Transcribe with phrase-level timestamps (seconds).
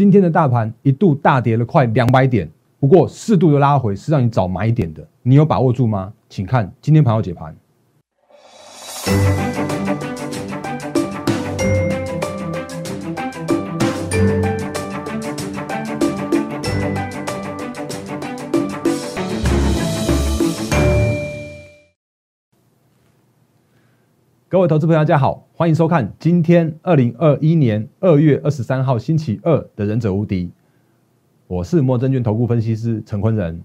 [0.00, 6.10] 今天的大盘一度大跌了快两百点，不过适度的拉回是让你找买点的，你有把握住吗？
[6.30, 7.54] 请看今天盘后解盘。
[24.50, 30.46] 各位投资朋友，大家好，欢迎收看今天二零二一年二月二十三号星期二的《忍者无敌》，
[31.46, 33.62] 我是摩证券投顾分析师陈坤仁。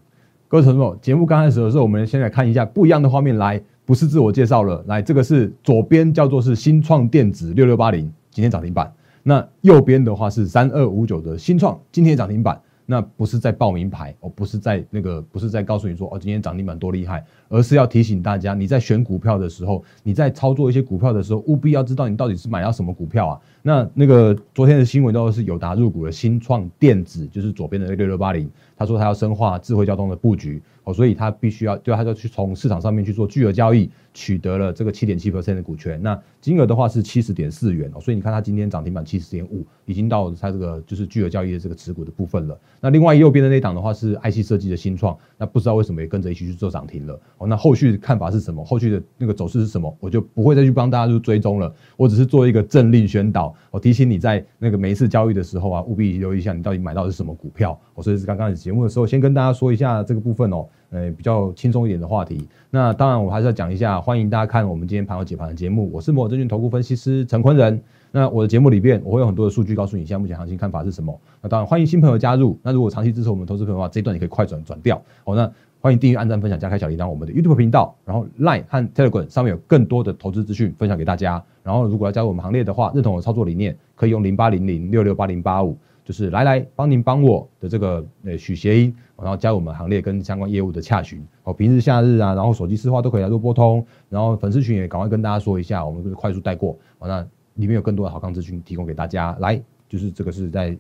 [0.48, 3.36] 各位朋友，节目刚开始的时候，我们先来看一下不一样的画面。
[3.36, 8.94] 来，不是自我介绍了，来，这个是左边叫做是新创电子六六八零，今天涨停板。
[9.24, 12.62] 那右边的话是三二五九的新创，今天涨停板。
[12.86, 23.42] 那不是在报名牌，哦，不是在那个，不是在告诉你说，哦，今天涨停板多厉害，而是要提醒大家，你在选股票的时候，你在操作一些股票的时候，务必要知道你到底是买到什么股票啊。
[23.62, 30.62] 那那个昨天的新闻都是友达入股的新创电子，就是左边的六六八零，他说他要深化智慧交通的布局。
[30.86, 36.02] 哦，所以他必须要，对，他就去从市场上面去做巨额交易，取得了这个七点七 percent 的股权。
[36.02, 42.58] 那金额的话是七十点四元哦，所以你看他今天涨停板七十点五，已经到他这个就是巨额交易的这个持股的部分了。
[42.80, 47.20] 那另外右边的那档的话是 IC 设计的新创，那不知道为什么也跟着一起去做涨停了。
[47.40, 48.64] 哦，那后续看法是什么？
[48.64, 49.92] 后续的那个走势是什么？
[50.00, 51.74] 我就不会再去帮大家去追踪了。
[51.98, 57.80] 我只是做一个政令宣导，我提醒你在那个每一次交易的时候啊，务必留意一下你到底买到的是什么股票。
[57.96, 60.68] 我所以是刚刚节目的时候，先跟大家说一下这个部分哦。
[60.90, 62.48] 呃，比较轻松一点的话题。
[62.70, 65.90] 那当然，我还是要讲一下，欢迎大家看我们今天盘后解盘的节目。
[65.92, 67.82] 我是摩尔证券投顾分析师陈坤仁。
[68.12, 71.20] 那我的节目里边，我会有很多的数据告诉你，现在目前行情看法是什么。
[71.42, 72.58] 那当然，欢迎新朋友加入。
[72.64, 75.02] 那如果长期支持我们投资朋友的话，这一段你可以快转转掉。
[75.26, 77.94] 好，那欢迎订阅、按赞、分享、加开小铃铛，我们的 YouTube 频道。
[78.06, 81.44] 然后 Line 和 Telegram 上面有更多的投资资讯分享给大家。
[81.62, 85.78] 然后如果要加入我们行列的话，认同我的操作理念，可以用零八零零六六八零八五。
[86.06, 91.26] 就是来来帮您帮我的这个呃许谐音，然后加入我们行列跟相关业务的洽询。
[91.44, 96.78] 哦，平日夏日啊，然后手机私话都可以来做拨通，然后粉丝群也赶快跟大家说一下，我们就是快速带过。
[97.00, 99.36] 完了里面有更多的好康资讯提供给大家。
[99.40, 100.78] 来，就是这个是在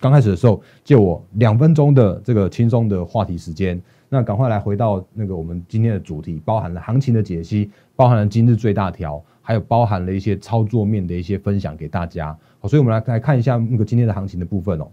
[0.00, 3.80] 刚开始的时候借我两分钟的这个轻松的话题时间，
[4.14, 9.22] 那赶快来回到那个我们今天的主题，包含了行情的解析，包含了今日最大条。
[9.46, 14.88] 还有包含了一些操作面的一些分享给大家，好，所以我们来来看一下那个今天的行情的部分哦。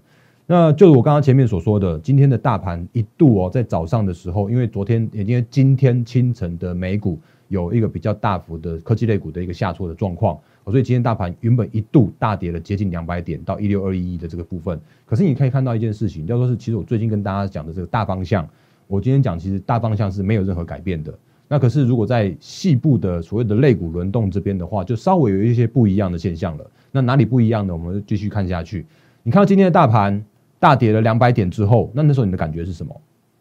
[0.46, 7.18] 那就是我刚刚前面所说的，今天的大盘一度哦，在早上的时候，因为昨天也因为今天清晨的美股
[7.48, 14.78] 有一个比较大幅的科技类股的一个下挫的状况，所以今天大盘原本一度大跌了接近两百点到一六二一一的这个部分。
[15.06, 18.46] 可是你可以看到一件事情，叫做是其实我最近跟大家讲的这个大方向，
[18.92, 21.18] 我今天讲其实大方向是没有任何改变的。
[21.48, 26.72] 那可是，如果在细部的所谓的肋骨轮动这边的话，就稍微有一些不一样的现象了。
[26.92, 27.74] 那哪里不一样呢？
[27.74, 28.86] 我们继续看下去。
[29.24, 30.22] 你看到今天的大盘
[30.60, 32.94] 大跌了两百点之后，那那时候你的感觉是什么？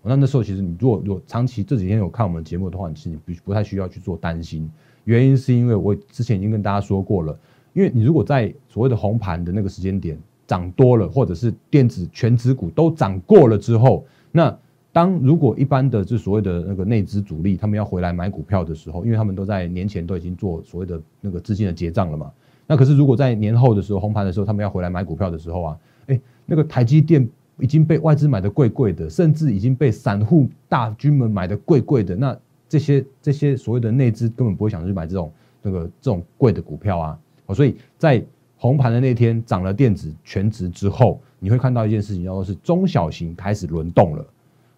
[0.03, 4.71] 那那时候其实你如果如果长期这几天有看我们节目的话，你其实你不不太需要去做担心。
[5.05, 7.39] 原因是因为我之前已经跟大家说过了，
[7.73, 10.17] 因为你如果在所谓的红盘的那个时间点
[10.47, 14.57] 涨多了，或者是电子全指股都涨过了之后，那
[14.93, 22.31] 当如果一般的就所谓的那个内资主力，他们要回来买股票的时候，因为他们都在年前都已经做所谓的那个资金的结账了嘛。
[22.67, 27.29] 那可是如果在年后的时候红盘的时候，他们要回来买股票的时候啊，哎，那个台积电
[27.59, 32.37] 已经被外资买的贵贵的，甚至已经被散户大军们买的贵贵的，那
[32.69, 37.19] 这些这些所谓的内资根本不会想去买这种那个这种贵的股票啊。
[37.47, 38.25] 哦，所以在
[38.57, 44.27] 红盘的那天涨了电子全值之后，你会看到一件事情，叫做是中小型开始轮动了。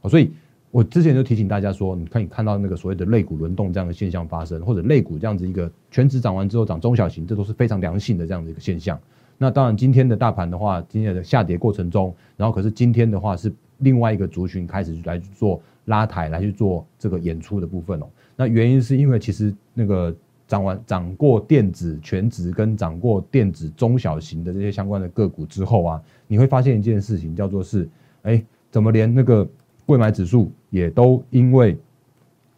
[0.09, 0.33] 所以，
[0.71, 8.99] 我之前就提醒大家说，你可以看到那个所谓的类股轮动这样的现象发生，或者类股这样子一个全指涨完之后涨中小型，这都是非常良性的这样的一个现象。
[9.37, 18.07] 那当然，今天的大盘的话，今天的下跌过程中，然后可是今天的话是另外一个族群开始来做拉抬，来去做这个演出的部分哦。
[18.35, 20.15] 那原因是因为其实那个
[20.49, 27.89] 涨完涨过电子全指跟涨过电子中小型的这些相关的个股之后啊，你会发现一件事情，叫做是，
[28.23, 29.47] 哎，怎么连那个。
[29.87, 31.77] 贵买指数也都因为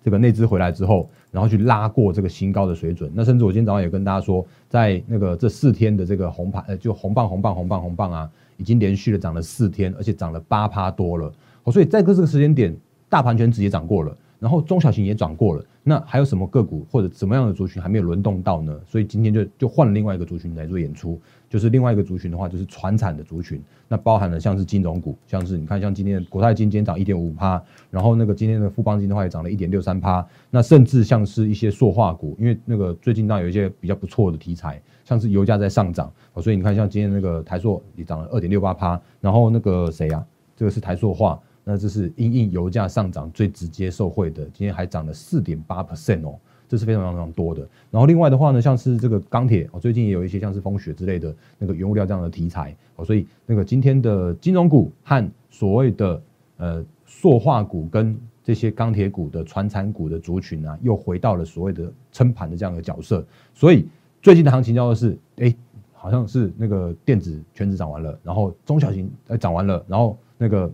[0.02, 3.10] 这个内资回来之后，然后去拉过这个新高的水准。
[3.14, 11.32] 那甚至我今天早上也跟大家说，在那个这四天的这个红盘，呃，就红棒红棒红棒红棒啊，已经连续的涨了四天，而且涨了八趴多了。
[11.72, 12.76] 所以在这个时间点，
[13.08, 14.16] 大盘全指也涨过了。
[14.40, 18.78] 然后中小型也涨过了，那还有什么个股或者什么样的族群还没有轮动到呢？
[18.86, 21.18] 所以今天就就换了另外一个族群来做演出，
[21.54, 27.62] 就是另外一个族群的话，就是传产的族群，那包含了像是金融股，像是你看像今天的国泰金今天涨一点五趴，
[27.92, 36.12] 然后那个今天的富邦金的话也涨了一点六三趴，那甚至像是一些塑化股，因为那个最近当然有一些比较不错的题材，像是油价在上涨，
[36.42, 40.26] 所以你看像今天那个台塑也涨了二点六八趴，然后那个谁呀？
[40.56, 46.36] 这个是台塑化，那这是因应油价上涨最直接受惠的，今天还涨了四点八 percent 哦，
[46.68, 47.66] 这是非常非常多的。
[47.90, 56.22] 然后另外的话呢，像是这个钢铁哦，最近也有一些像是风雪之类的那个原物料这样的题材哦，所以那个今天的金融股和所谓的
[56.56, 63.24] 呃塑化股跟这些钢铁股的传产股的族群啊，又回到了所谓的撑盘的这样的角色。
[63.54, 63.86] 所以
[64.22, 65.54] 最近的行情叫做是，哎，
[65.92, 70.18] 好像是那个电子全指涨完了，然后中小型呃涨完了，然后。
[70.36, 70.70] 那个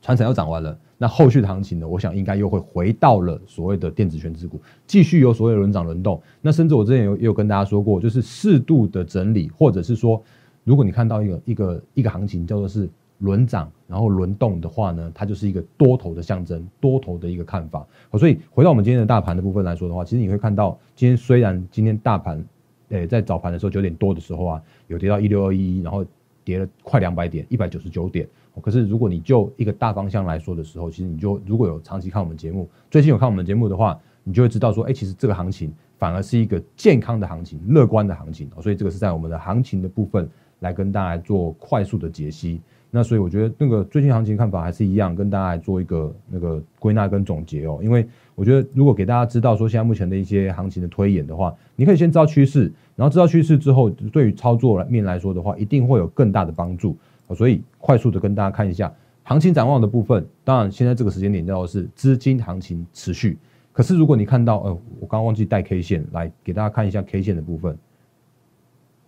[0.00, 1.86] 船产又涨完了，那后续的行情呢？
[1.86, 6.20] 我想应该又会回到了所谓的电子全资股，继续有所谓的轮涨轮动。
[6.40, 10.22] 那甚至我之前有也有跟大家说过，就是适度的整理，或者是说，
[10.64, 12.88] 如果你看到一个一个一个行情叫做是
[13.18, 17.86] 轮涨然后轮动的话呢，它就是一个多头的象征，多头的一个看法。
[18.18, 22.42] 所以回到我们今天的大盘的部分来说的话，其实你会看到，今天虽然今天大盘
[22.88, 26.04] 诶在早盘的时候九点多的时候啊，有跌到一六二一，然后
[26.42, 28.26] 跌了快两百点，一百九十九点。
[28.60, 38.50] 可是，如果你就一个大方向来说的时候，其实你就如果有长期看我们节目，最近有看我们节目的话，你就会知道说，哎，其实这个行情反而是一个健康的行情，乐观的行情。
[38.60, 40.28] 所以这个是在我们的行情的部分
[40.60, 42.60] 来跟大家做快速的解析。
[42.90, 47.78] 那所以我觉得那个最近行情看法还是一样，跟大家来做一个那个归纳跟总结哦。
[47.82, 56.96] 因为我觉得如果给大家知道说现在目前的一些行情的推演的话，你可以先知道趋势，然后知道趋势之后，对于操作面来说的话，一定会有更大的帮助。
[57.34, 58.92] 所以快速的跟大家看一下
[59.24, 60.26] 行情展望的部分。
[60.44, 63.38] 当然，现在这个时间点叫做是资金行情持续。
[63.72, 67.76] 可是如果你看到，呃，我刚忘记带 K 线来给大家看一下 K 线的部分。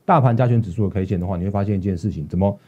[0.05, 2.59] 大盘加权指数的 K 线的话，你会发现一件事情：怎么，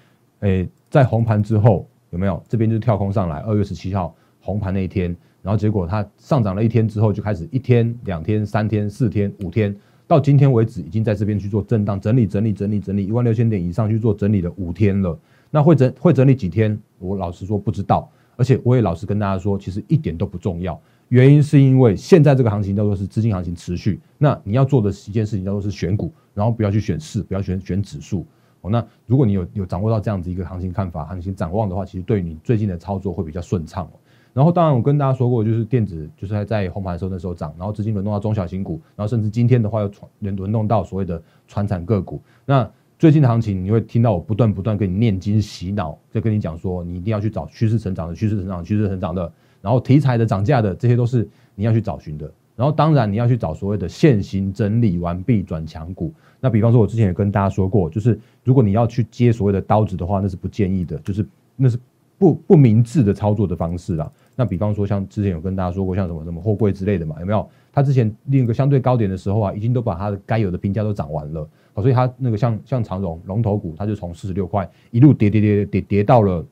[0.41, 2.43] 诶，在红盘之后有没有？
[2.49, 9.75] 这边就跳空上来，二月十七号红盘那一天，然后结果它上涨了一天之后，就开始一天、两天、三天、四天、五天。
[10.07, 15.17] 到今天为止，已经在这边去做震荡整理、整理、整理、整理一万六千点以上去做整理了五天了。
[15.51, 16.81] 那会整会整理几天？
[16.99, 20.81] 我老实说不知道，而且我也老实跟大家说，其实一点都不重要。
[21.09, 24.01] 原因是因为现在这个行情叫做是资金行情持续。
[24.17, 28.25] 那你要做的一件事情叫做是选股，然后不要去选市，不要选选指数。
[28.61, 33.91] 哦，那如果你有有掌握到这样子一个行情看法、行情展望的话，其实对你最近的操作会比较顺畅。
[34.33, 42.23] 然后，当然我跟大家说过，就是电子就是在在红盘的时候那时候涨，然后资金轮动到中小型股，然后甚至今天的话又传轮轮动到所谓的传产个股。
[42.47, 42.71] 那
[43.01, 49.33] 最近的行情，你会听到我不断不断跟你念经洗脑，在跟你讲说，你一定要去找趋势成长的、趋势成长、趋势成长的，
[49.63, 52.31] 然后题材的涨价的，这些都是你要去找寻的。
[52.55, 56.13] 然后，当然你要去找所谓的现行整理完毕转强股。
[56.41, 61.27] 那比方说，我之前也跟大家说过，就是如果你要去接所谓的刀子的话，那是不建议的，就是
[61.57, 61.79] 那是。
[62.19, 64.13] 不不明智的操作的方式啦。
[64.37, 67.49] 那比方说，像之前有跟大家说过，像什么什么货柜之类的嘛，有没有？
[67.73, 76.45] 它之前另一个相对高点的时候啊，已经都把它的该有的评价都涨完了，哦所以它那个像像长荣龙头股，它就从四十六块一路跌跌跌跌跌到了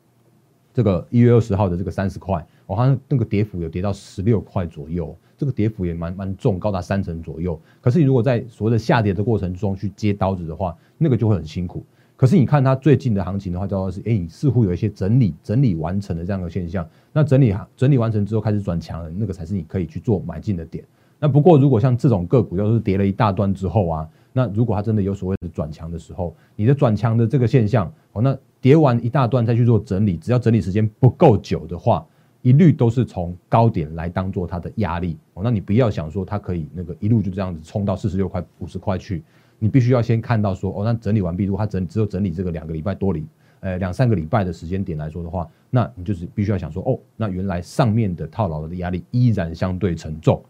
[0.72, 7.60] 这个一月二十号的这个三十块，哦，它那个跌幅有跌到十六块左右，这个跌幅也蛮蛮重，高达三成左右。
[7.80, 11.84] 可是你如果在所谓的下跌的过程中去接刀子的话，那个就会很辛苦。
[12.16, 16.88] 可是你看它最近的行情的话，叫做是，哎，似乎有一些整理整理完成的这样的现象。
[17.12, 20.84] 那整理整理完成之后开始转强了，那个才是你可以去做买进的点。
[21.18, 32.06] 那不过如果像这种个股，要是跌了一大段之后啊，那如果它真的有所谓的转强的时候，你的转强的这个现象，哦，那跌完一大段再去做整理，只要整理时间不够久的话，
[32.42, 35.16] 一律都是从高点来当做它的压力。
[35.34, 39.22] 哦，那你不要想说它可以那个一路就这样子冲到四十六块、五十块去。
[39.58, 43.26] 你必须要先看到说，哦，那整理完毕，如果它整只有整理这个两个礼拜多里，
[43.58, 50.40] 呃，两三个礼拜的时间点来说的话，那你就是必须要想说，哦，那原来上面的套牢的压力依然相对沉重，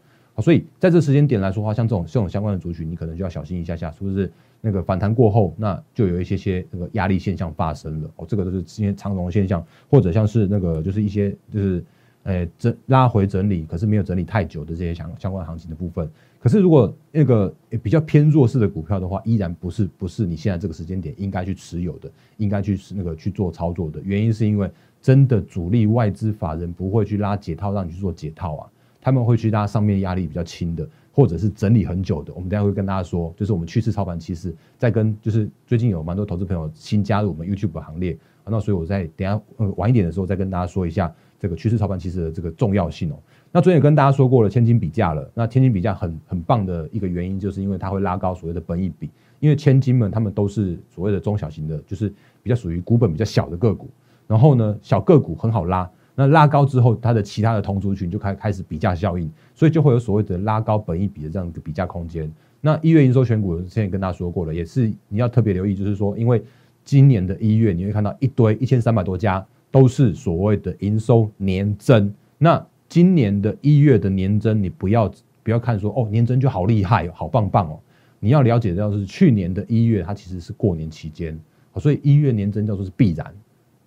[0.41, 4.31] 所以在这时间点来说的话，像这种这种相关的族群，你可能就要小心一下下，是不是？
[4.61, 11.85] 那个反弹过后，那就有一些些那个压力现象发生了，哦，这个都是今天长龙现象，或者像是那个就是一些就是。
[12.25, 16.07] 诶，整拉回整理，可是没有整理太久的这些相相关行情的部分。
[16.39, 17.51] 可是如果那个
[17.83, 28.69] 比较偏弱势的股票的话，依然不是不是你现在这个时间点应该去持有的，应该去那个去做操作的原因，是因为真的主力外资法人不会去拉解套让你去做解套啊，
[29.09, 32.33] 他们会去大家上面压力比较轻的，或者是整理很久的。
[32.35, 41.13] 我们等下会跟大家说，就是我们趋势操盘，其实在跟就是最近有蛮多投资朋友新加入我们 YouTube 行列，那所以我在等下呃晚一点的时候再跟大家说一下。
[41.41, 43.17] 这个趋势操盘其实的这个重要性哦。
[43.53, 45.31] 那昨天也跟大家说过了，千金比价了。
[45.35, 52.13] 那千金比价很很棒的一个原因，就是因为它会拉高所谓的本益比，因为千金们他们都是所谓的中小型的，就是
[52.43, 53.89] 比较属于股本比较小的个股。
[54.27, 55.89] 然后呢，小个股很好拉，
[56.19, 62.29] 那拉高之后，它的其他的同族群就开开始比价效应，所以就会有所谓的拉高本益比的这样一个比价空间。
[62.61, 66.43] 那一月营收选股之前跟大家说过了，也是你要特别留意，就是说，因为
[66.85, 72.67] 今年的一月你会看到一堆一千三百多家都是所谓的营收年增，那。
[72.91, 77.79] 今年的一月的年增，你不要不要看说哦，年增就好厉害，好棒棒哦。
[78.19, 81.39] 你要了解到是去年的一月，它其实是过年期间，
[81.77, 83.31] 所以一月年增叫做是必然。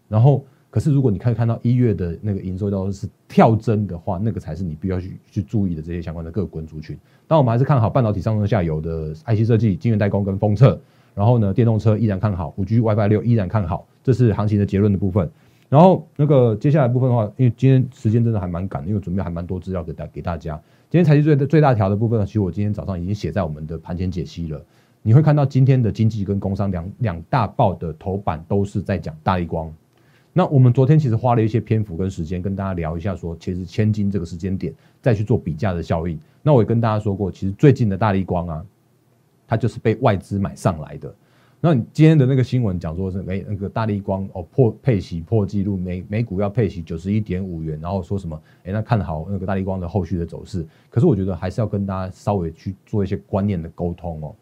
[0.07, 6.97] 然后，可是如果你可以看到一月的那个营收叫做是跳增的话，那个才是你必须要去去注意的这些相关的各股族群。
[7.27, 10.79] 但我们还是看好半导体上中下游的 IC 设计、晶圆代工跟封测。
[11.13, 15.29] 然后呢，电动车依然看好，五 G WiFi 六依然看好，这是行情的结论的部分。
[15.67, 20.55] 然后那个接下来部分的话，因为今天时间真的还蛮赶的，因为准备还蛮多资料给大给大家。
[20.89, 24.61] 今天财经最最大条的部分，其实我今天早上已经写在我们的盘前解析了。
[25.01, 29.69] 你会看到今天的经济跟工商两两大报的头版都是在讲大力光。
[30.33, 36.17] 那我们昨天其实花了一些篇幅跟时间跟大家聊一下，说其实千金这个时间点再去做比价的效应。
[36.41, 38.65] 那我也跟大家说过，其实最近的大力光啊，
[39.47, 41.13] 它就是被外资买上来的。
[41.63, 50.65] 那你今天的那个新闻讲说是每那个大力光哦破配息破纪录，每每股要配息九十一点五元，然后说什么哎那看好那个大力光的后续的走势。
[50.89, 54.35] 可是我觉得还是要跟大家稍微去做一些观念的沟通哦。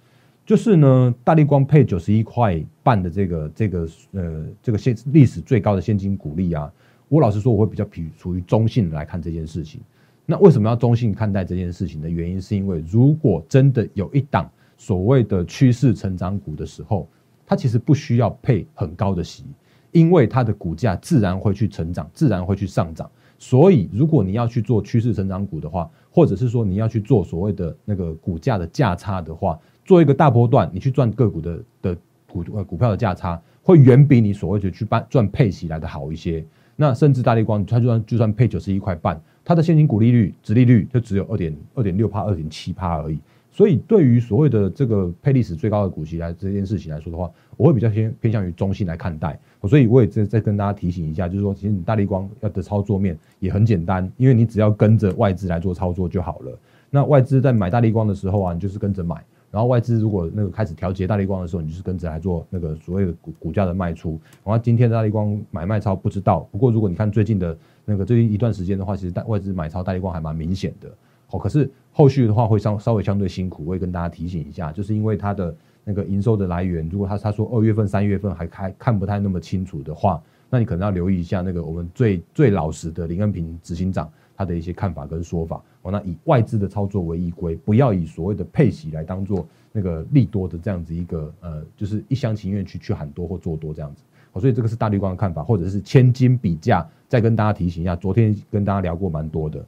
[0.50, 6.74] 就是呢，大力光配九十一块半的这个这个呃这个现历史最高的现金股利啊，
[7.08, 9.80] 我老实说我会比较比处于中性来看这件事情。
[10.26, 14.50] 那为什么要中性看待这件事情的原因，是因为如果真的有一档。
[14.76, 17.06] 所谓的趋势成长股的时候，
[17.46, 19.44] 它其实不需要配很高的息，
[19.92, 23.12] 因为它的股价自然会去成长，自然会去上涨。
[23.38, 31.98] 所以，如果你要去做趋势成长股的话，或者是说你要去做所谓的那个股价的价差的话，做一个大波段，你去赚个股的的
[32.32, 36.46] 股呃股票的价差，会远比你所谓的去办赚配息来的好一些。
[36.76, 43.18] 那甚至大力光，它就算就算配九十一块半，它的现金股利率、殖利率就只有二点二点六帕、二点七帕而已。
[43.52, 47.28] 所以，对于所谓的这个配历史最高的股息来这件事情来说的话，
[47.58, 49.40] 我会比较偏偏向于中性来看待。
[49.64, 56.60] 所以，我也再再跟大家提醒一下，就是说，其实你大力光要的操作面也很简单，因为你只要跟着外资来做操作就好了。
[56.92, 59.18] 那外资在买大力光的时候啊，你就是跟着买；
[59.52, 64.20] 然后外资如果那个开始调节大力光的时候，你就是跟着来做那个所谓的股股价的卖出。
[64.44, 70.90] 然后今天的大力光买卖超不知道，不过如果你看最近的那个最近一段时间的话，其实大外资买超大力光还蛮明显的。
[71.28, 85.62] 好，可是后续的话会稍稍微相对辛苦，我也跟大家提醒一下，就是因为它的那个营收的来源，如果他他说二月份、三月份还开看不太那么清楚的话，那你可能要留意一下那个我们最最老实的林恩平执行长他的一些看法跟说法。
[85.84, 94.02] 哦，那以外资的操作为依归，不要以所谓的配息来当做那个利多的这样子一个呃，就是一厢情愿去去喊多或做多这样子。
[94.32, 99.64] 好，所以这个是大绿光的看法，或者是千金比价，再跟大家提醒一下，昨天跟大家聊过蛮多的，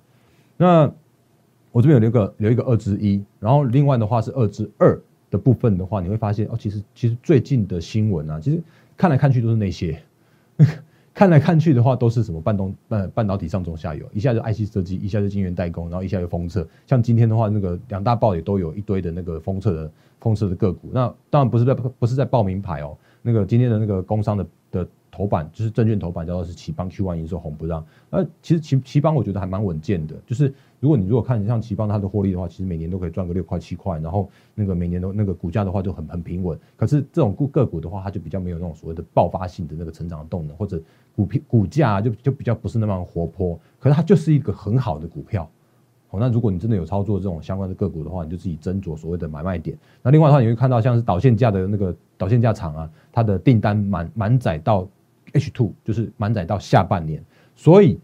[0.57, 0.91] 那。
[1.73, 4.99] 我这边有一个留一个二之一，然后另外的话是二之二
[5.29, 8.61] 的部分的话，你会发现哦，其实其实最近的新闻啊，其实
[8.97, 9.97] 看来看去都是那些，
[11.13, 16.67] 看来看去的话都是什么半东呃半导体上中下游，一下就 IC 设计，一下就晶圆代工，然后一下就封测。
[16.85, 20.89] 像今天的话，那个两大报也都有一堆的那个封测的封测的个股。
[20.93, 24.87] 那当然不是在不是在报名牌哦，那个今天的那个工商的的。
[25.13, 27.85] 头版就是证券头版，叫做是奇邦 Q one 营收红不让。
[28.11, 36.57] 呃，其实奇奇邦我觉得还蛮稳健的，就是如果你如果看像奇邦它的获利的话，其实每年都可以赚个六块七块，然后那个每年都那个股价的话就很很平稳。
[36.77, 40.81] 可是这种股个股的话，它就比较没有那种所谓的爆发性的那个成长的动能，或者
[41.15, 43.59] 股票股价就就比较不是那么活泼。
[43.79, 45.49] 可是它就是一个很好的股票。
[46.09, 49.77] 哦，那如果你真的有操作这种相关的个股的话，你就自己斟酌所谓的买卖点。
[50.01, 54.87] 那另外的话，你会看到像是导线架的那个导线架厂啊，它的订单满满载到。
[55.33, 57.23] H two 就是满载到下半年，
[57.55, 57.97] 所以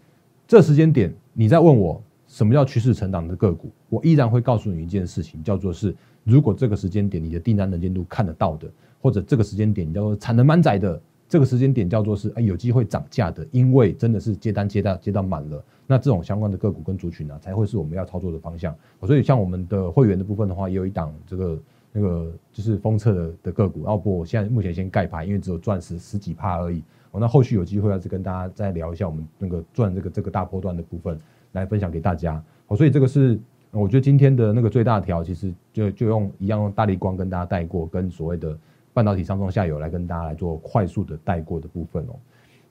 [0.48, 8.72] 这时间点你在问我什么叫趋势成长的个股，我依然会告诉你一件事情，叫做是如果这个时间点你的订单能见度看得到的，
[9.02, 18.76] 或者这个时间点叫做产能满载的，这个时间点叫做是哎有机会涨价的，因为真的是接单接到接到满了，那这种相关的个股跟族群呢，才会是我们要操作的方向。
[19.04, 21.60] 所以像我们的会员的部分的话，也有一档这个
[21.92, 26.84] 那个就是封测的的个股，然后不，我现在目前先盖牌，因为只有钻石十几趴而已。
[27.20, 31.20] 那后续有机会要是跟大家再聊一下我们那个赚这个这个大波段的部分
[31.54, 32.40] 来分享给大家。
[32.68, 33.40] 好，所以这个是
[33.72, 38.56] 我觉得今天的那个最大条，其实就就用一样用大力光跟大家带过，跟所谓的
[38.98, 42.16] 半导体上中下游来跟大家来做快速的带过的部分哦。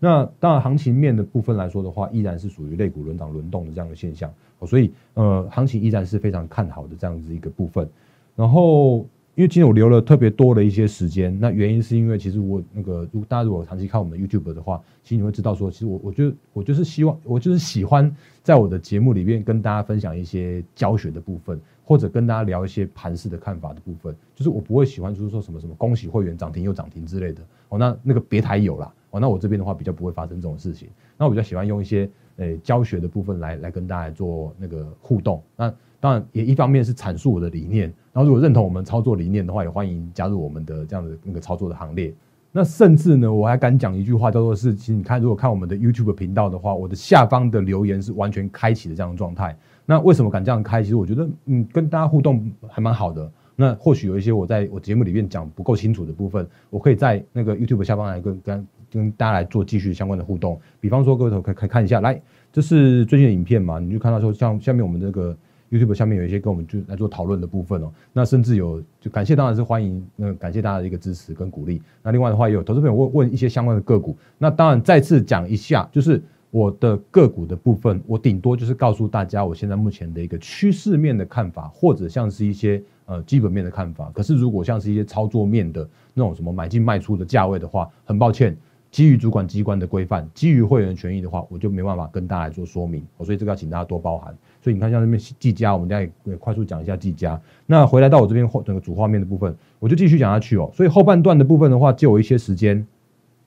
[0.01, 4.29] 那当然，行情面的部分来说的话，依然是属于类股轮涨轮动的这样的现象，
[4.67, 7.89] 所以呃，行情依然是非常看好的这样子一个部分。
[8.35, 9.07] 然后，
[9.37, 21.61] 因为今天我留了特别多的一些时间，那原因是因为其实我那个，如大家如果长期看我们 YouTube 的话，其实你会知道说，其实我我觉得我就是希望，我就是喜欢在我的节目里面跟大家分享一些教学的部分。
[21.89, 27.79] 或者跟大家聊一些盘式的看法的部分，就是我不会喜欢，就是说什么什么恭喜会员涨停又涨停之类的哦。
[27.79, 29.21] 那那个别台有啦哦。
[29.21, 30.89] 那我这边的话比较不会发生这种事情。
[31.17, 35.41] 那我比较喜欢用一些呃教学的部分来来跟大家做那个互动。
[35.57, 42.13] 那当然也一方面是阐述我的理念，然后如果认同我们操作理念的话，也欢迎加入我们的这样的那个操作的行列。
[42.57, 49.55] 那甚至呢，我还敢讲一句话，叫做是，其实你看，如果看我们的 YouTube 频道的话，我的下方的留言是完全开启的这样的状态。
[49.85, 50.83] 那为什么敢这样开？
[50.83, 53.31] 其实我觉得，嗯，跟大家互动还蛮好的。
[53.57, 60.59] 那或许有一些我在我节目里面讲不够清楚的部分，我可以在那个 YouTube 下方来跟跟跟大家来做继续相关的互动。
[60.81, 62.19] 比方说，各位可可以看一下，来，
[62.51, 63.79] 这是最近的影片嘛？
[63.79, 65.37] 你就看到说，像下面我们这个
[65.71, 67.93] YouTube 下面有一些跟我们就来做讨论的部分哦。
[68.13, 71.83] 那甚至有就感谢，当然是欢迎，那感谢大家的一个支持跟鼓励。
[72.03, 74.17] 那另外的话，也有投资朋友问问一些相关的个股。
[74.39, 76.23] 那当然再次讲一下，就是。
[76.53, 84.11] 我的个股的部分，我顶多就是告诉大家我现在目前的一个趋势面的看法，或者像是一些呃基本面的看法。
[84.15, 88.57] 可是如果像是一些操作面的那种什么买进卖出的价位的话，很抱歉，
[88.97, 93.07] 基于主管机关的规范，基于会员权益的话，我就没办法跟大家做说明。
[93.23, 94.35] 所以这个要请大家多包涵。
[94.63, 96.07] 所以你看像那边技嘉，我们再
[96.39, 97.39] 快速讲一下技嘉。
[97.67, 100.71] 那回来到我这边整个主画面的部分，我就继续讲下去哦。
[100.73, 102.87] 所以后半段的部分的话，借我一些时间。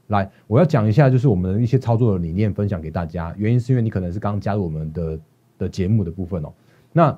[0.10, 3.34] 来，我要讲一下，就是我们的一些操作的理念分享给大家。
[3.36, 5.20] 原因是因为你可能是刚加入我们的
[5.58, 6.53] 的节目的部分哦。
[6.94, 7.18] 那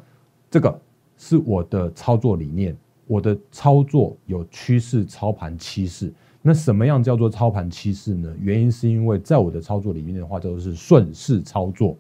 [0.50, 0.80] 这个
[1.18, 2.74] 是我的操作理念，
[3.08, 6.14] 我的操作有趋势操盘趋势。
[6.42, 8.34] 那什么样叫做操盘趋势呢？
[8.40, 11.98] 原因是因为在我的操作里面的话，就是顺势操作。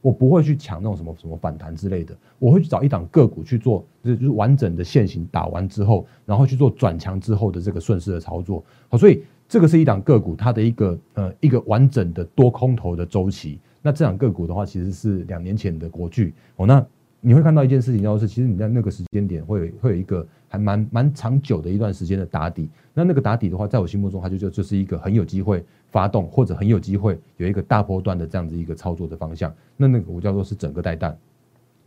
[0.00, 8.64] 我不会去抢那种什么什么反弹之类的，我会去找一档个股去做，就是完整的线型打完之后，然后去做转强之后的这个顺势的操作。
[8.88, 9.22] 好，所以。
[9.48, 13.58] 这个是一档个股，它的一个呃一个完整的多空头的周期。
[13.82, 16.66] 那这档个股的话，其实是两年前的国巨哦。
[16.66, 16.82] 那
[17.24, 22.68] 你会看到一件事情，就是其实你在那个时间点会会有一个还蛮蛮长久的一段时间的打底。
[22.92, 29.54] 那那个打底的话，在我心目中，它就就就是一个很有机会发动，或者很有机会有一个大波段的这样子一个操作的方向。
[29.76, 31.16] 那那个我叫做是整个带弹。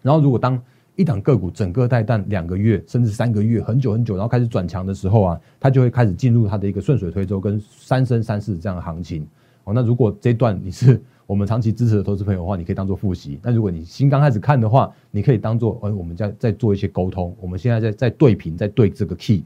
[0.02, 0.58] 然后如果当
[0.96, 9.28] 一档个股整个带弹两个月甚至三个月很久很久，然后开始转强的时候啊，它就会开始进入它的一个顺水推舟跟三升三世这样的行情
[9.66, 9.74] 哦。
[9.74, 13.40] 那如果这段你是我们长期支持的投资朋友的话，你可以当做复习。
[13.42, 17.36] 那如果你新刚开始看的话，你可以当做呃我们在在做一些沟通。
[17.40, 19.44] 我们现在在在对频，在对这个 key。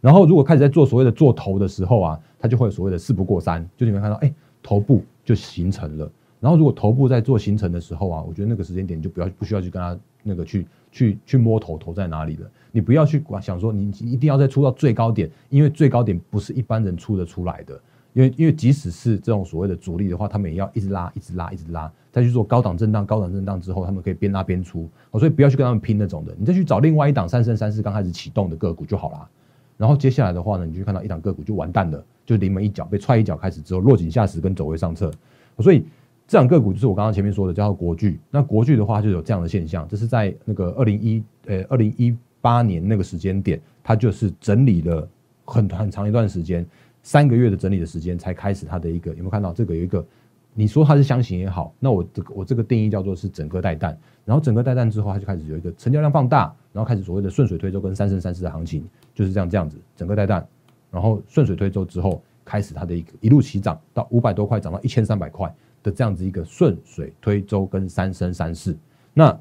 [0.00, 6.10] 然后如果开始在做所谓的做头的时候啊，它就会有所谓的事不过三，就你们看到哎头部就形成了。
[6.40, 10.66] 然后如果头部在做形成的时候啊，我觉得那个时间点就不要不需要去跟他那个去。
[10.90, 12.50] 去去摸头头在哪里了？
[12.72, 17.78] 你不要去管想说你一定要再出到最高点，因为最高点不是一般人出得出来的。
[18.12, 24.88] 因为因为即使是这种所谓的主力的话，他们也要一直拉，一直拉，一直拉，再去做高档震荡，高档震荡之后，他们可以边拉边出。
[25.12, 29.28] 所以不要去跟他们拼那种的，你再去找另外一档三升三四刚开始启动的个股就好啦。
[29.76, 35.10] 然后接下来的话呢，你就看到一档个股就完蛋了，就临门一脚被踹一脚开始之后落井下石跟走位上策。
[35.58, 35.84] 所以。
[36.30, 38.20] 这两个股就是我刚刚前面说的，叫做国巨。
[38.30, 45.08] 那国巨的话就有这样的现象，这是在那个二零一呃二零一八年那个时间点，它就是整理了
[45.46, 46.66] 很很长一段时间，
[47.08, 50.04] 三个月的整理的时间才开始它的一个有没有看到这个有一个？
[50.52, 60.46] 你说它是箱型也好，那我这个我这个定义叫做是整个带弹，然后整个带弹之后，它就开始有一个成交量放大，然后开始所谓的顺水推舟跟三生三世的行情，就是这样这样子，整个带弹，
[60.90, 65.50] 然后顺水推舟之后，开始它的一个一路起涨到五百多块，涨到一千三百块。
[65.82, 68.76] 的这样子一个顺水推舟跟三生三世，
[69.14, 69.34] 那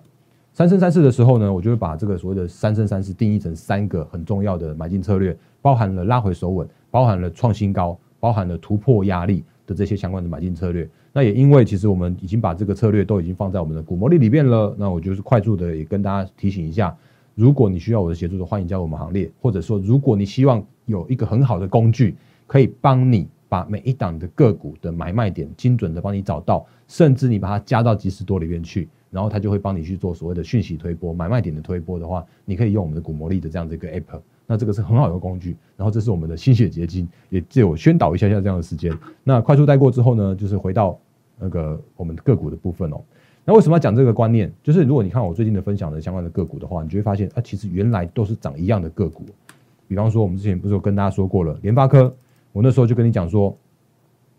[0.53, 10.87] 三生三世的时候呢，我就会把这个所谓的三生三世定义成三个很重要的买进策略，包含了拉回手稳，包含了创新高，包含了突破压力的这些相关的买进策略。
[11.13, 16.95] 那也因为其实我们已经把这个策略都已经放在我们的股魔力里面了，那我就是快速的也跟大家提醒一下，
[17.35, 23.27] 如果你需要我的协助的，欢迎加入我们行列，或者说如果你希望有一个很好的工具可以帮你。
[23.49, 35.55] 把每一档的个股的买卖点精准的帮你找到，甚至你把它加到即时多里面去，然后它就会帮你去做所谓的讯息推波、买卖点的推波的话，你可以用我们的股魔力的这样的一个 app，那这个是很好的工具。
[35.75, 38.91] 然后这是我们的心血结晶，也借我宣导一下下这样的时间。
[39.23, 40.97] 那快速带过之后呢，就是回到
[41.37, 42.99] 那个我们个股的部分哦。
[43.45, 44.51] 那为什么要讲这个观念？
[44.63, 49.23] 就是如果你看我最近的分享的相关的个股的话，你就会发现啊，其实原来都是长一样的个股。
[49.87, 52.13] 比方说，我们之前不是有跟大家说过了，联发科。
[52.51, 53.55] 我那时候就跟你讲说，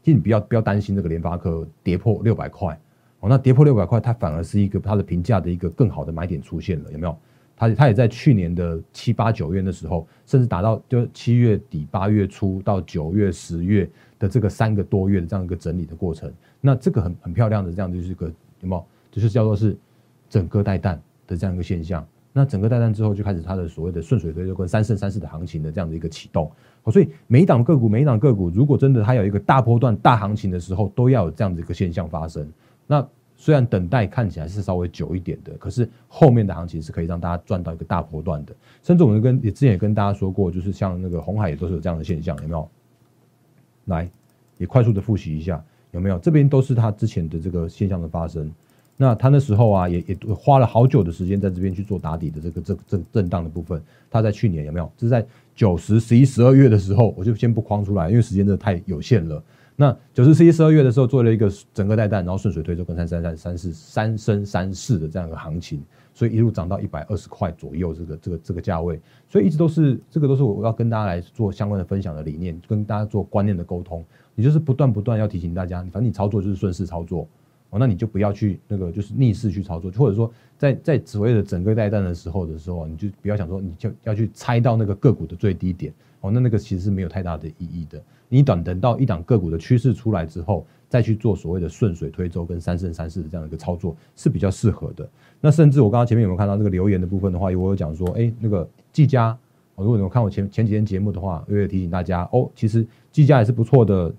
[0.02, 2.78] 其实你不要不要担心这个联发科跌破六百块
[3.20, 7.16] 哦，那跌破六百块，它反而是一个它的评价的一个更好的买点出现了，有没有？
[7.58, 18.26] 它它也在去年的七八九月的时候，甚至达到就七月底八月初到九月十月的这个三个多月的这样一个整理的过程，那这个很很漂亮的这样就是个
[18.60, 18.84] 有没有？
[19.10, 19.76] 就是叫做是
[20.30, 22.06] 整个带弹的这样一个现象。
[22.32, 26.48] 那整个带弹之后，就开始它的所谓的顺水推舟跟三胜三世的行情的这样的一个启动。
[26.92, 32.46] 所以每一档个股，每一档个股，如果真的它有一个大波段、大行情的时候，都要有这样的一个现象发生。
[32.86, 33.04] 那
[33.40, 38.52] 虽然等待看起来是稍微久一点的，可是后面的行情是可以让大家赚到一个大波段的。
[38.82, 42.68] 甚至我们跟也之前也跟大家说过，就是像那个红海也都是有这样的现象，有没有？
[43.84, 44.10] 来，
[44.58, 46.18] 也快速的复习一下，有没有？
[46.18, 48.52] 这边都是它之前的这个现象的发生。
[48.96, 53.80] 那它那时候啊，也也花了好久的时间在这边去做打底的这个这这震荡的部分。
[54.10, 54.90] 它在去年有没有？
[54.96, 55.24] 这是在
[55.54, 59.40] 九十、十一、十二月的时候，我就先不框出来，因为时间真的太有限了。
[59.80, 65.80] 那九十、十一、十二月的时候做了一个整个带弹，然后顺水推舟，跟三三三三四三升三四的这样一个行情，
[66.12, 74.04] 所以一路涨到一百二十块左右这个这个这个价位，所以一直都是这个都是我要跟大家来做相关的分享的理念，跟大家做观念的沟通。
[74.34, 77.28] 你就是不断不断要提醒大家，反正你操作就是顺势操作
[77.70, 88.02] 哦，那你就不要去那个就是逆势去操作，或者说在在所谓的整个带弹的时候的时候，你就不要想说你就要去猜到那个个股的最低点哦，那那个其实是没有太大的意义的。
[88.30, 95.08] 你等等到一档个股的趋势出来之后，再去做所谓的顺水推舟跟三胜三世的这样一个操作是比较适合的。
[95.40, 99.36] 那甚至我刚刚前面有没有看到这个留言的部分的话，我有讲说，哎，那个技嘉，
[99.76, 104.12] 如果你们看我前前几天节目的话，我也提醒大家哦，其实技嘉也是不错的，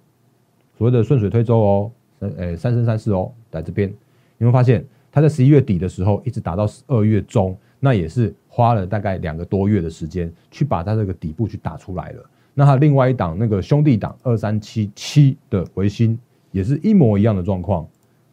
[0.77, 3.93] 所谓的顺水推舟哦，三呃三生三世哦，在这边，
[4.37, 12.29] 你会发现它在十一月底的时候一直打到十二月中，那也是花了大概两个多月的时间去把它这个底部去打出来了。
[12.53, 16.19] 那它另外一档那个兄弟档二三七七的维新
[16.51, 17.87] 也是一模一样的状况，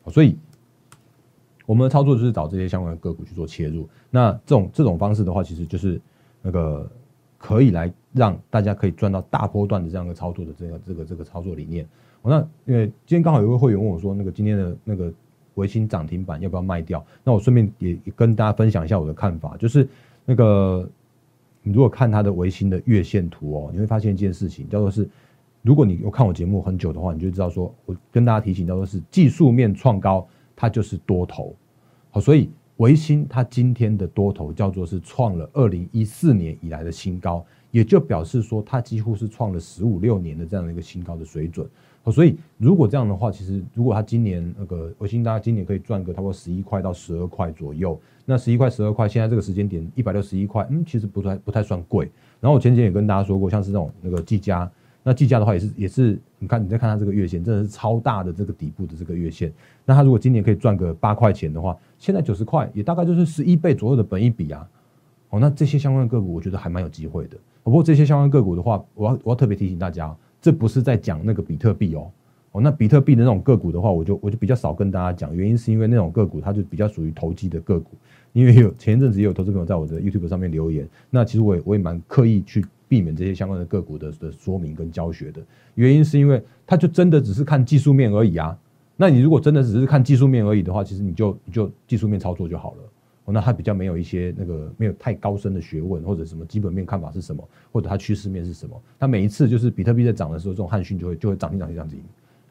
[0.08, 0.36] 所以
[1.64, 3.88] 我们的操作就是找这些相关的个股去做切入。
[4.10, 6.00] 那这种这种方式的话，其实就是
[6.42, 6.90] 那个
[7.38, 11.86] 可以来让大家可以赚到大波段的这样一个操作的这个这个这个操作理念。
[12.28, 15.12] 那因为今天刚好有位会员问我说，那个今天的那个
[15.54, 17.04] 维新涨停板要不要卖掉？
[17.24, 19.88] 那我顺便也跟大家分享一下我的看法，就是
[20.24, 20.88] 那个。
[21.68, 25.08] 你如果看它的维新的月线图哦，你会发现一件事情，叫做是，
[25.62, 31.56] 如果你有看我节目很久的话，你就知道说，我跟大家提醒叫做是技术面创高，它就是多头，
[32.12, 41.68] 好，所以维新它今天的多头叫做是创了二零一四年以来的新高，也就表示说它几乎是创了十五六年的这样的一个新高的水准。
[42.12, 47.98] 所以，如果这样的话，其实如果他今年那个，我信大家今年可以赚个差不多十一块到十二块左右。
[48.24, 52.10] 那十一块、十二块，现在这个时间点一百六十一块，嗯，其实不太不太算贵。
[52.40, 54.70] 然后我前几天也跟大家说过，像是这种那个技嘉，
[55.02, 59.52] 那技嘉的话也是也是，你看你再看它这个月线，真的是超大的这个底部的这个月线。
[59.84, 64.68] 那它如果今年可以赚个八块钱的话，现在九十块也大概就是十一倍左右的本一比啊。
[65.30, 67.36] 哦，那这些相关个股我觉得还蛮有机会的。
[67.64, 70.16] 不过这些相关个股的话，我要我要特别提醒大家。
[70.46, 72.08] 这不是在讲那个比特币哦，
[72.52, 77.96] 哦，那比特币的那种个股的话，我就我就比较少跟大家讲，原因是因为那种个股它就比较属于投机的个股，
[78.32, 85.42] 因为有前一阵子也有投资朋友在我的 YouTube 上面留言，那其实我也我也蛮刻意去避免这些相关的个股的的说明跟教学的，
[85.74, 88.56] 原因是因为它就真的只是看技术面而已啊，
[88.96, 92.78] 那你如果真的只是看技术面而已的话，其实你就你就技术面操作就好了。
[93.32, 98.80] 那它比较没有一些那个没有太高深的学问，或者什么基本面看法是什么，或者它趋势面是什么？
[98.98, 101.96] 它每一次就是比特币在涨的时候，这种汉讯就会就会涨停涨停这样子。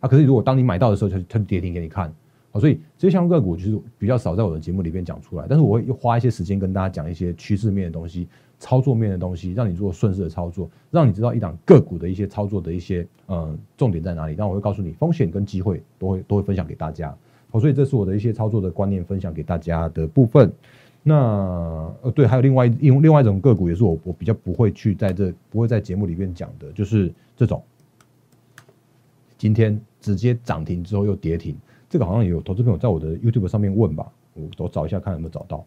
[0.01, 2.13] 啊，可是如果当你买到的时候，它它跌停给你看。
[2.51, 8.27] 好，所以这些相关个股就是比较少在我的节目里面讲出来，但是我会花一些时间跟大家讲一些趋势面的东西、
[8.59, 14.35] 操作面的东西，让你做顺势的操作，让你知道一档个股的一些操作的一些呃重点在哪里。
[14.37, 17.13] 但我会告诉你风险跟机会都会都会分享给大家。
[17.59, 20.51] 所以这是我的一些操作的观念分享给大家的部分。
[21.07, 21.15] 那
[22.01, 27.61] 呃对，还有另外一另另外一种个股，也是我我比较不会去在这不会在节目里面讲的，就是这种
[29.37, 31.55] 今天直接涨停之后又跌停，
[31.87, 35.63] 这个好像也有投资朋友在我的 YouTube 上面问吧，我我找一下看有没有找到。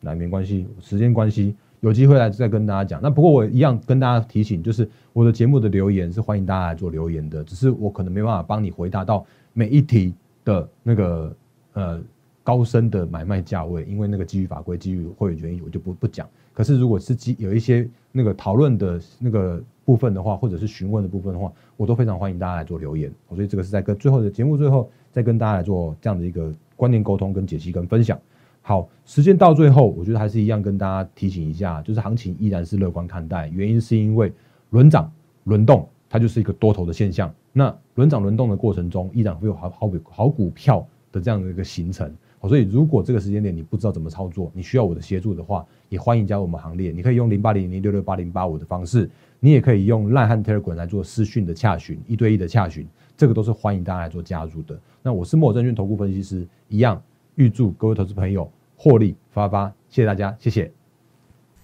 [0.00, 3.00] 那没关系，时间关系，有机会来再跟大家讲。
[3.00, 10.12] 那不过我一样跟大家提醒，就是我的节目的留言是欢迎大家来做留言的，只是我可能没办法帮你回答到每一题。
[10.44, 11.36] 的那个
[11.74, 12.02] 呃
[12.42, 16.28] 高深的买卖价位，因为那个基于法规、基于会员权益，我就不不讲。
[16.52, 23.12] 可是如果是基有一些那个讨论的那个部分的话，或者是询问的部分的话，我都非常欢迎大家来做留言。
[23.30, 28.18] 所以这个是在跟最后的节目最后再跟大家来做这样的一个观念沟通、跟解析、跟分享。
[28.60, 34.32] 好，时间到最后，我觉得还是一样跟大家提醒一下，就是行情依然是乐观看待，原因是因为
[34.70, 35.10] 轮涨
[35.44, 35.88] 轮动。
[36.08, 37.32] 它就是一个多头的现象。
[37.52, 42.12] 那轮涨轮动的过程中，依然会有好好股好股票的这样的一个形成。
[42.48, 46.90] 所以如果这个时间点你不知道怎么操作，你需要我的协助的话，也欢迎加入我们行列。
[46.90, 52.84] 你可以用零八零零六六八零八五的方式，你也可以用烂汉 Telegram 来做私讯的洽询，一对一的洽询，
[53.16, 54.76] 这个都是欢迎大家来做加入的。
[55.04, 57.00] 那我是莫证券投顾分析师，一样
[57.36, 60.81] 预祝各位投资朋友获利发发，谢谢大家，谢谢。